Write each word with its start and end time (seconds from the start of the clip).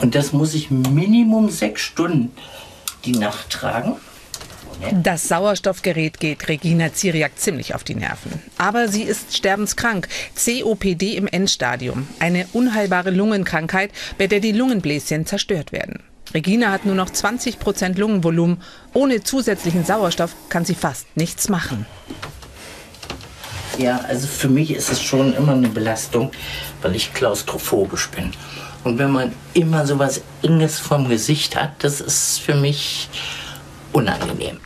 Und 0.00 0.14
das 0.14 0.32
muss 0.32 0.54
ich 0.54 0.70
Minimum 0.70 1.50
sechs 1.50 1.82
Stunden 1.82 2.32
die 3.04 3.12
Nacht 3.12 3.50
tragen. 3.50 3.96
Das 5.02 5.28
Sauerstoffgerät 5.28 6.20
geht 6.20 6.48
Regina 6.48 6.92
Ziriak 6.92 7.38
ziemlich 7.38 7.74
auf 7.74 7.84
die 7.84 7.94
Nerven. 7.94 8.40
Aber 8.56 8.88
sie 8.88 9.02
ist 9.02 9.36
sterbenskrank. 9.36 10.08
COPD 10.34 11.16
im 11.16 11.26
Endstadium. 11.26 12.08
Eine 12.18 12.46
unheilbare 12.52 13.10
Lungenkrankheit, 13.10 13.90
bei 14.16 14.26
der 14.26 14.40
die 14.40 14.52
Lungenbläschen 14.52 15.26
zerstört 15.26 15.72
werden. 15.72 16.02
Regina 16.32 16.70
hat 16.70 16.86
nur 16.86 16.94
noch 16.94 17.10
20 17.10 17.58
Prozent 17.58 17.98
Lungenvolumen. 17.98 18.62
Ohne 18.94 19.22
zusätzlichen 19.22 19.84
Sauerstoff 19.84 20.34
kann 20.48 20.64
sie 20.64 20.74
fast 20.74 21.14
nichts 21.16 21.48
machen. 21.48 21.84
Ja, 23.80 23.96
also 24.06 24.26
für 24.26 24.48
mich 24.48 24.72
ist 24.72 24.92
es 24.92 25.00
schon 25.00 25.32
immer 25.32 25.52
eine 25.52 25.68
Belastung, 25.68 26.32
weil 26.82 26.94
ich 26.94 27.14
klaustrophobisch 27.14 28.10
bin. 28.10 28.30
Und 28.84 28.98
wenn 28.98 29.10
man 29.10 29.32
immer 29.54 29.86
so 29.86 29.98
was 29.98 30.20
Enges 30.42 30.78
vom 30.78 31.08
Gesicht 31.08 31.56
hat, 31.56 31.82
das 31.82 32.02
ist 32.02 32.40
für 32.40 32.54
mich 32.54 33.08
unangenehm. 33.92 34.58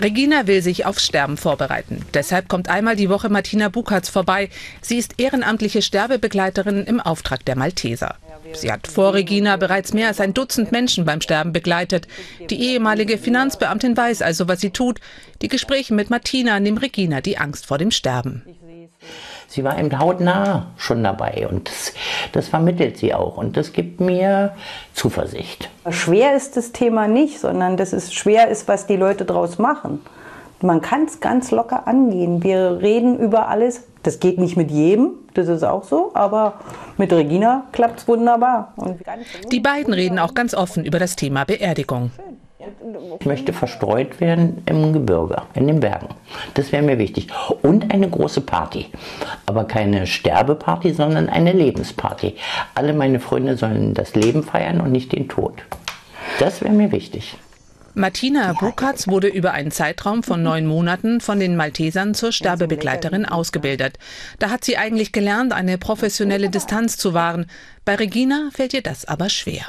Regina 0.00 0.46
will 0.46 0.62
sich 0.62 0.86
aufs 0.86 1.04
Sterben 1.04 1.36
vorbereiten. 1.36 2.04
Deshalb 2.14 2.48
kommt 2.48 2.68
einmal 2.68 2.94
die 2.94 3.10
Woche 3.10 3.28
Martina 3.28 3.70
Bukatz 3.70 4.08
vorbei. 4.08 4.50
Sie 4.80 4.98
ist 4.98 5.14
ehrenamtliche 5.18 5.82
Sterbebegleiterin 5.82 6.84
im 6.84 7.00
Auftrag 7.00 7.44
der 7.44 7.56
Malteser. 7.56 8.18
Sie 8.54 8.72
hat 8.72 8.86
vor 8.86 9.14
Regina 9.14 9.56
bereits 9.56 9.92
mehr 9.92 10.08
als 10.08 10.20
ein 10.20 10.34
Dutzend 10.34 10.72
Menschen 10.72 11.04
beim 11.04 11.20
Sterben 11.20 11.52
begleitet. 11.52 12.06
Die 12.50 12.60
ehemalige 12.60 13.18
Finanzbeamtin 13.18 13.96
weiß 13.96 14.22
also, 14.22 14.48
was 14.48 14.60
sie 14.60 14.70
tut. 14.70 15.00
Die 15.42 15.48
Gespräche 15.48 15.94
mit 15.94 16.10
Martina 16.10 16.60
nehmen 16.60 16.78
Regina 16.78 17.20
die 17.20 17.38
Angst 17.38 17.66
vor 17.66 17.78
dem 17.78 17.90
Sterben. 17.90 18.44
Sie 19.48 19.64
war 19.64 19.78
eben 19.78 19.98
hautnah 19.98 20.66
schon 20.76 21.02
dabei 21.02 21.48
und 21.50 21.68
das, 21.68 21.92
das 22.32 22.48
vermittelt 22.48 22.98
sie 22.98 23.14
auch 23.14 23.36
und 23.36 23.56
das 23.56 23.72
gibt 23.72 24.00
mir 24.00 24.52
Zuversicht. 24.94 25.70
Schwer 25.88 26.36
ist 26.36 26.56
das 26.56 26.72
Thema 26.72 27.08
nicht, 27.08 27.40
sondern 27.40 27.76
das 27.76 27.92
ist 27.92 28.14
schwer 28.14 28.48
ist, 28.48 28.68
was 28.68 28.86
die 28.86 28.96
Leute 28.96 29.24
daraus 29.24 29.58
machen. 29.58 30.00
Man 30.62 30.82
kann 30.82 31.04
es 31.04 31.20
ganz 31.20 31.50
locker 31.50 31.88
angehen. 31.88 32.42
Wir 32.42 32.78
reden 32.82 33.18
über 33.18 33.48
alles. 33.48 33.84
Das 34.02 34.18
geht 34.18 34.38
nicht 34.38 34.56
mit 34.56 34.70
jedem, 34.70 35.10
das 35.34 35.48
ist 35.48 35.62
auch 35.62 35.84
so, 35.84 36.10
aber 36.14 36.54
mit 36.96 37.12
Regina 37.12 37.64
klappt 37.72 38.00
es 38.00 38.08
wunderbar. 38.08 38.74
die 39.52 39.60
beiden 39.60 39.92
reden 39.92 40.18
auch 40.18 40.34
ganz 40.34 40.54
offen 40.54 40.84
über 40.84 40.98
das 40.98 41.16
Thema 41.16 41.44
Beerdigung. 41.44 42.10
Ich 43.20 43.26
möchte 43.26 43.52
verstreut 43.52 44.20
werden 44.20 44.62
im 44.66 44.92
Gebirge, 44.92 45.42
in 45.54 45.66
den 45.66 45.80
Bergen. 45.80 46.08
Das 46.54 46.72
wäre 46.72 46.82
mir 46.82 46.98
wichtig. 46.98 47.28
Und 47.62 47.92
eine 47.92 48.08
große 48.08 48.42
Party. 48.42 48.86
Aber 49.46 49.64
keine 49.64 50.06
Sterbeparty, 50.06 50.92
sondern 50.92 51.28
eine 51.28 51.52
Lebensparty. 51.52 52.36
Alle 52.74 52.92
meine 52.92 53.18
Freunde 53.18 53.56
sollen 53.56 53.94
das 53.94 54.14
Leben 54.14 54.42
feiern 54.42 54.80
und 54.80 54.92
nicht 54.92 55.12
den 55.12 55.28
Tod. 55.28 55.54
Das 56.38 56.62
wäre 56.62 56.72
mir 56.72 56.92
wichtig. 56.92 57.36
Martina 57.94 58.52
Bukatz 58.52 59.08
wurde 59.08 59.26
über 59.26 59.52
einen 59.52 59.72
Zeitraum 59.72 60.22
von 60.22 60.42
neun 60.42 60.66
Monaten 60.66 61.20
von 61.20 61.40
den 61.40 61.56
Maltesern 61.56 62.14
zur 62.14 62.30
Sterbebegleiterin 62.30 63.26
ausgebildet. 63.26 63.98
Da 64.38 64.50
hat 64.50 64.64
sie 64.64 64.76
eigentlich 64.76 65.10
gelernt, 65.12 65.52
eine 65.52 65.76
professionelle 65.76 66.50
Distanz 66.50 66.96
zu 66.96 67.14
wahren. 67.14 67.46
Bei 67.84 67.96
Regina 67.96 68.50
fällt 68.52 68.74
ihr 68.74 68.82
das 68.82 69.06
aber 69.06 69.28
schwer. 69.28 69.66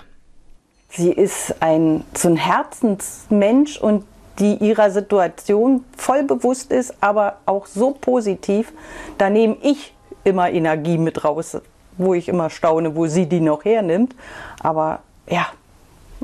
Sie 0.89 1.11
ist 1.11 1.55
ein, 1.61 2.03
so 2.13 2.27
ein 2.27 2.35
Herzensmensch 2.35 3.77
und 3.77 4.03
die 4.39 4.55
ihrer 4.55 4.91
Situation 4.91 5.83
voll 5.97 6.23
bewusst 6.23 6.71
ist, 6.71 6.93
aber 7.01 7.37
auch 7.45 7.65
so 7.65 7.91
positiv. 7.91 8.71
Da 9.17 9.29
nehme 9.29 9.57
ich 9.61 9.93
immer 10.23 10.51
Energie 10.51 10.97
mit 10.97 11.23
raus, 11.23 11.57
wo 11.97 12.13
ich 12.13 12.27
immer 12.27 12.49
staune, 12.49 12.95
wo 12.95 13.07
sie 13.07 13.25
die 13.25 13.39
noch 13.39 13.65
hernimmt. 13.65 14.15
Aber 14.59 14.99
ja, 15.27 15.47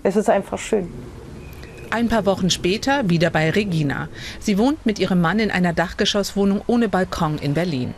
es 0.03 0.15
ist 0.15 0.29
einfach 0.29 0.59
schön. 0.59 0.91
Ein 1.89 2.09
paar 2.09 2.25
Wochen 2.25 2.49
später 2.49 3.09
wieder 3.09 3.29
bei 3.29 3.49
Regina. 3.49 4.09
Sie 4.39 4.57
wohnt 4.57 4.85
mit 4.85 4.99
ihrem 4.99 5.21
Mann 5.21 5.39
in 5.39 5.51
einer 5.51 5.73
Dachgeschosswohnung 5.73 6.61
ohne 6.67 6.89
Balkon 6.89 7.37
in 7.37 7.53
Berlin. 7.53 7.93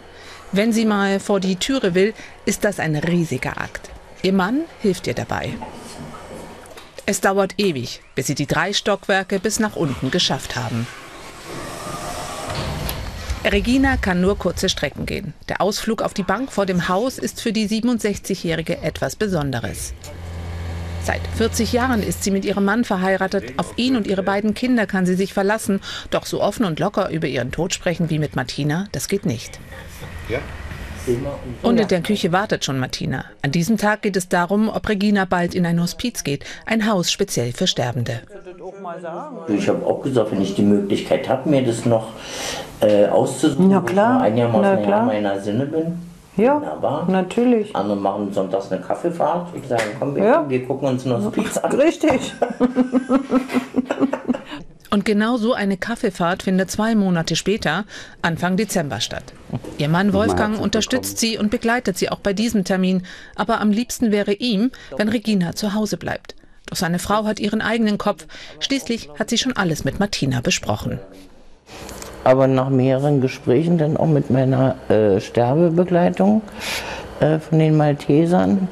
Wenn 0.51 0.71
sie 0.71 0.85
mal 0.85 1.19
vor 1.19 1.39
die 1.39 1.55
Türe 1.55 1.95
will, 1.95 2.13
ist 2.45 2.63
das 2.63 2.79
ein 2.79 2.95
riesiger 2.95 3.59
Akt. 3.59 3.89
Ihr 4.21 4.33
Mann 4.33 4.61
hilft 4.81 5.07
ihr 5.07 5.13
dabei. 5.13 5.53
Es 7.05 7.21
dauert 7.21 7.55
ewig, 7.57 8.01
bis 8.13 8.27
sie 8.27 8.35
die 8.35 8.45
drei 8.45 8.73
Stockwerke 8.73 9.39
bis 9.39 9.59
nach 9.59 9.75
unten 9.75 10.11
geschafft 10.11 10.55
haben. 10.55 10.85
Regina 13.43 13.97
kann 13.97 14.21
nur 14.21 14.37
kurze 14.37 14.69
Strecken 14.69 15.05
gehen. 15.05 15.33
Der 15.47 15.61
Ausflug 15.61 16.03
auf 16.03 16.13
die 16.13 16.23
Bank 16.23 16.51
vor 16.51 16.65
dem 16.65 16.87
Haus 16.89 17.17
ist 17.17 17.41
für 17.41 17.53
die 17.53 17.67
67-Jährige 17.67 18.81
etwas 18.83 19.15
Besonderes. 19.15 19.93
Seit 21.09 21.25
40 21.37 21.73
Jahren 21.73 22.03
ist 22.03 22.23
sie 22.23 22.29
mit 22.29 22.45
ihrem 22.45 22.65
Mann 22.65 22.83
verheiratet. 22.83 23.53
Auf 23.57 23.73
ihn 23.79 23.95
und 23.95 24.05
ihre 24.05 24.21
beiden 24.21 24.53
Kinder 24.53 24.85
kann 24.85 25.07
sie 25.07 25.15
sich 25.15 25.33
verlassen. 25.33 25.81
Doch 26.11 26.27
so 26.27 26.39
offen 26.39 26.65
und 26.65 26.79
locker 26.79 27.09
über 27.09 27.25
ihren 27.25 27.51
Tod 27.51 27.73
sprechen 27.73 28.11
wie 28.11 28.19
mit 28.19 28.35
Martina, 28.35 28.85
das 28.91 29.07
geht 29.07 29.25
nicht. 29.25 29.59
Ja. 30.29 30.37
Und 31.63 31.79
in 31.79 31.87
der 31.87 32.01
Küche 32.01 32.31
wartet 32.31 32.63
schon 32.63 32.77
Martina. 32.77 33.25
An 33.41 33.51
diesem 33.51 33.77
Tag 33.77 34.03
geht 34.03 34.17
es 34.17 34.29
darum, 34.29 34.69
ob 34.69 34.87
Regina 34.87 35.25
bald 35.25 35.55
in 35.55 35.65
ein 35.65 35.81
Hospiz 35.81 36.23
geht, 36.23 36.45
ein 36.67 36.85
Haus 36.85 37.11
speziell 37.11 37.53
für 37.53 37.65
Sterbende. 37.65 38.19
Ich 39.47 39.67
habe 39.67 39.83
auch 39.87 40.03
gesagt, 40.03 40.31
wenn 40.31 40.43
ich 40.43 40.53
die 40.53 40.61
Möglichkeit 40.61 41.27
habe, 41.27 41.49
mir 41.49 41.65
das 41.65 41.85
noch 41.85 42.09
äh, 42.81 43.07
auszusuchen, 43.07 43.69
Na 43.69 43.81
klar. 43.81 44.19
wo 44.19 44.25
ich 44.25 44.31
einigermaßen 44.31 44.85
Na 44.87 45.05
meiner 45.05 45.39
Sinne 45.41 45.65
bin. 45.65 46.08
Ja, 46.39 46.55
Wunderbar. 46.55 47.09
natürlich. 47.09 47.75
Andere 47.75 47.97
machen 47.97 48.31
sonntags 48.33 48.71
eine 48.71 48.81
Kaffeefahrt 48.81 49.53
und 49.53 49.67
sagen, 49.67 49.83
komm, 49.99 50.15
wir, 50.15 50.23
ja. 50.23 50.49
wir 50.49 50.65
gucken 50.65 50.87
uns 50.87 51.05
ein 51.05 51.11
Hospiz 51.23 51.57
an. 51.57 51.71
Richtig. 51.73 52.33
Und 54.91 55.05
genau 55.05 55.37
so 55.37 55.53
eine 55.53 55.77
Kaffeefahrt 55.77 56.41
findet 56.43 56.71
zwei 56.71 56.95
Monate 56.95 57.35
später, 57.35 57.85
Anfang 58.23 58.57
Dezember, 58.57 58.99
statt. 58.99 59.33
Ihr 59.77 59.87
Mann 59.87 60.13
Wolfgang 60.13 60.59
unterstützt 60.59 61.19
sie 61.19 61.37
und 61.37 61.51
begleitet 61.51 61.97
sie 61.97 62.09
auch 62.09 62.19
bei 62.19 62.33
diesem 62.33 62.63
Termin. 62.63 63.03
Aber 63.35 63.61
am 63.61 63.69
liebsten 63.69 64.11
wäre 64.11 64.33
ihm, 64.33 64.71
wenn 64.97 65.09
Regina 65.09 65.53
zu 65.55 65.75
Hause 65.75 65.97
bleibt. 65.97 66.35
Doch 66.65 66.75
seine 66.75 66.99
Frau 66.99 67.25
hat 67.25 67.39
ihren 67.39 67.61
eigenen 67.61 67.99
Kopf. 67.99 68.25
Schließlich 68.59 69.09
hat 69.17 69.29
sie 69.29 69.37
schon 69.37 69.55
alles 69.55 69.83
mit 69.83 69.99
Martina 69.99 70.41
besprochen. 70.41 70.99
Aber 72.29 72.45
nach 72.45 72.69
mehreren 72.69 73.21
Gesprächen 73.21 73.79
dann 73.79 73.97
auch 73.97 74.05
mit 74.05 74.29
meiner 74.29 74.75
äh, 74.87 75.19
Sterbebegleitung 75.19 76.43
äh, 77.21 77.39
von 77.39 77.57
den 77.57 77.75
Maltesern 77.75 78.67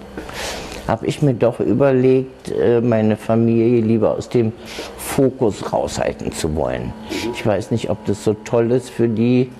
habe 0.87 1.07
ich 1.07 1.23
mir 1.23 1.33
doch 1.33 1.59
überlegt, 1.59 2.51
äh, 2.51 2.81
meine 2.81 3.17
Familie 3.17 3.81
lieber 3.81 4.11
aus 4.11 4.29
dem 4.29 4.53
Fokus 4.99 5.73
raushalten 5.73 6.31
zu 6.33 6.55
wollen. 6.55 6.93
Ich 7.33 7.43
weiß 7.43 7.71
nicht, 7.71 7.89
ob 7.89 8.05
das 8.05 8.23
so 8.23 8.35
toll 8.35 8.71
ist 8.71 8.91
für 8.91 9.09
die 9.09 9.51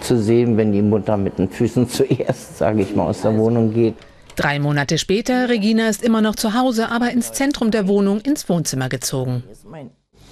zu 0.00 0.18
sehen, 0.18 0.56
wenn 0.56 0.72
die 0.72 0.80
Mutter 0.80 1.18
mit 1.18 1.38
den 1.38 1.50
Füßen 1.50 1.86
zuerst, 1.90 2.56
sage 2.56 2.80
ich 2.80 2.96
mal, 2.96 3.08
aus 3.08 3.20
der 3.20 3.36
Wohnung 3.36 3.74
geht. 3.74 3.96
Drei 4.36 4.58
Monate 4.58 4.96
später, 4.96 5.50
Regina 5.50 5.90
ist 5.90 6.02
immer 6.02 6.22
noch 6.22 6.36
zu 6.36 6.54
Hause, 6.54 6.90
aber 6.90 7.10
ins 7.10 7.32
Zentrum 7.32 7.70
der 7.70 7.88
Wohnung, 7.88 8.20
ins 8.20 8.48
Wohnzimmer 8.48 8.88
gezogen. 8.88 9.44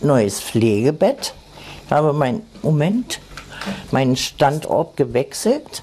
Neues 0.00 0.40
Pflegebett. 0.40 1.34
Habe 1.92 2.14
meinen 2.14 2.46
Moment, 2.62 3.20
meinen 3.90 4.16
Standort 4.16 4.96
gewechselt. 4.96 5.82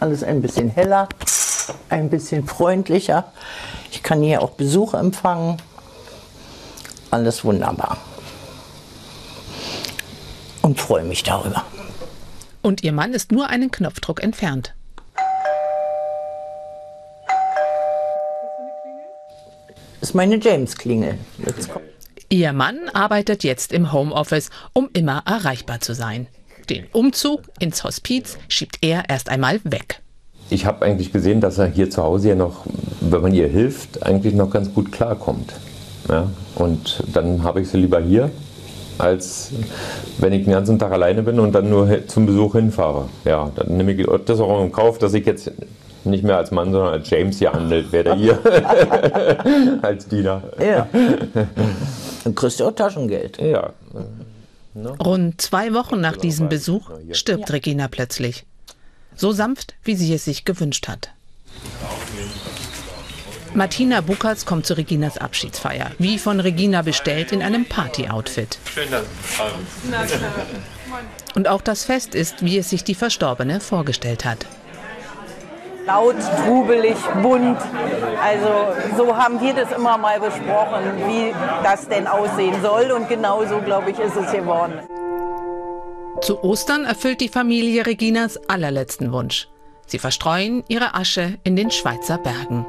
Alles 0.00 0.22
ein 0.24 0.40
bisschen 0.40 0.70
heller, 0.70 1.10
ein 1.90 2.08
bisschen 2.08 2.46
freundlicher. 2.46 3.30
Ich 3.90 4.02
kann 4.02 4.22
hier 4.22 4.40
auch 4.40 4.52
Besuch 4.52 4.94
empfangen. 4.94 5.58
Alles 7.10 7.44
wunderbar. 7.44 7.98
Und 10.62 10.80
freue 10.80 11.04
mich 11.04 11.24
darüber. 11.24 11.62
Und 12.62 12.82
ihr 12.82 12.92
Mann 12.92 13.12
ist 13.12 13.32
nur 13.32 13.50
einen 13.50 13.70
Knopfdruck 13.70 14.22
entfernt. 14.22 14.72
Ist 20.12 20.16
meine 20.16 20.38
James-Klingel. 20.38 21.14
Ihr 22.28 22.52
Mann 22.52 22.76
arbeitet 22.92 23.44
jetzt 23.44 23.72
im 23.72 23.94
Homeoffice, 23.94 24.50
um 24.74 24.90
immer 24.92 25.22
erreichbar 25.24 25.80
zu 25.80 25.94
sein. 25.94 26.26
Den 26.68 26.84
Umzug 26.92 27.40
ins 27.60 27.82
Hospiz 27.82 28.36
schiebt 28.46 28.76
er 28.82 29.08
erst 29.08 29.30
einmal 29.30 29.60
weg. 29.64 30.02
Ich 30.50 30.66
habe 30.66 30.84
eigentlich 30.84 31.14
gesehen, 31.14 31.40
dass 31.40 31.56
er 31.56 31.66
hier 31.66 31.88
zu 31.88 32.02
Hause 32.02 32.28
ja 32.28 32.34
noch, 32.34 32.66
wenn 33.00 33.22
man 33.22 33.32
ihr 33.32 33.48
hilft, 33.48 34.02
eigentlich 34.02 34.34
noch 34.34 34.50
ganz 34.50 34.74
gut 34.74 34.92
klarkommt. 34.92 35.54
Ja? 36.10 36.28
Und 36.56 37.04
dann 37.14 37.42
habe 37.42 37.62
ich 37.62 37.70
sie 37.70 37.78
lieber 37.78 38.00
hier, 38.00 38.30
als 38.98 39.50
wenn 40.18 40.34
ich 40.34 40.44
den 40.44 40.52
ganzen 40.52 40.78
Tag 40.78 40.92
alleine 40.92 41.22
bin 41.22 41.40
und 41.40 41.52
dann 41.52 41.70
nur 41.70 42.06
zum 42.06 42.26
Besuch 42.26 42.52
hinfahre. 42.52 43.08
Ja, 43.24 43.50
dann 43.54 43.78
nehme 43.78 43.92
ich 43.92 44.06
das 44.26 44.40
auch 44.40 44.62
in 44.62 44.72
Kauf, 44.72 44.98
dass 44.98 45.14
ich 45.14 45.24
jetzt 45.24 45.50
nicht 46.04 46.24
mehr 46.24 46.36
als 46.36 46.50
Mann, 46.50 46.72
sondern 46.72 46.92
als 46.92 47.10
James 47.10 47.38
hier 47.38 47.52
handelt, 47.52 47.92
werde 47.92 48.14
hier 48.14 48.38
als 49.82 50.08
Diener. 50.08 50.42
Ja. 50.58 50.88
Dann 52.24 52.34
kriegst 52.34 52.60
du 52.60 52.66
auch 52.66 52.74
Taschengeld. 52.74 53.38
Ja. 53.40 53.72
Ne? 54.74 54.90
Rund 54.98 55.40
zwei 55.40 55.74
Wochen 55.74 56.00
nach 56.00 56.16
diesem 56.16 56.48
Besuch 56.48 56.90
stirbt 57.12 57.52
Regina 57.52 57.88
plötzlich. 57.88 58.44
So 59.16 59.32
sanft, 59.32 59.74
wie 59.84 59.94
sie 59.94 60.12
es 60.14 60.24
sich 60.24 60.44
gewünscht 60.44 60.88
hat. 60.88 61.10
Martina 63.54 64.00
Buckertz 64.00 64.46
kommt 64.46 64.64
zu 64.64 64.78
Reginas 64.78 65.18
Abschiedsfeier, 65.18 65.90
wie 65.98 66.18
von 66.18 66.40
Regina 66.40 66.80
bestellt, 66.80 67.32
in 67.32 67.42
einem 67.42 67.66
Party-Outfit. 67.66 68.58
Schön, 68.64 68.90
dass 68.90 69.04
Sie 70.10 70.16
Und 71.34 71.48
auch 71.48 71.60
das 71.60 71.84
Fest 71.84 72.14
ist, 72.14 72.42
wie 72.42 72.56
es 72.56 72.70
sich 72.70 72.82
die 72.82 72.94
Verstorbene 72.94 73.60
vorgestellt 73.60 74.24
hat. 74.24 74.46
Laut, 75.86 76.16
trubelig, 76.44 76.96
bunt. 77.22 77.58
Also 78.22 78.48
so 78.96 79.16
haben 79.16 79.40
wir 79.40 79.52
das 79.54 79.72
immer 79.72 79.98
mal 79.98 80.20
besprochen, 80.20 80.84
wie 81.06 81.34
das 81.62 81.88
denn 81.88 82.06
aussehen 82.06 82.54
soll. 82.62 82.92
Und 82.92 83.08
genau 83.08 83.44
so, 83.44 83.58
glaube 83.60 83.90
ich, 83.90 83.98
ist 83.98 84.16
es 84.16 84.30
geworden. 84.30 84.80
Zu 86.20 86.42
Ostern 86.44 86.84
erfüllt 86.84 87.20
die 87.20 87.28
Familie 87.28 87.84
Reginas 87.84 88.38
allerletzten 88.48 89.12
Wunsch. 89.12 89.48
Sie 89.86 89.98
verstreuen 89.98 90.62
ihre 90.68 90.94
Asche 90.94 91.38
in 91.42 91.56
den 91.56 91.70
Schweizer 91.70 92.18
Bergen. 92.18 92.64